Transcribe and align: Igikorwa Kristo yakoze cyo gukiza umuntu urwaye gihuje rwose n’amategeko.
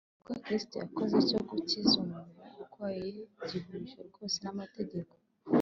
Igikorwa 0.03 0.35
Kristo 0.45 0.73
yakoze 0.83 1.17
cyo 1.29 1.39
gukiza 1.49 1.93
umuntu 2.03 2.39
urwaye 2.61 3.07
gihuje 3.49 3.97
rwose 4.07 4.37
n’amategeko. 4.43 5.13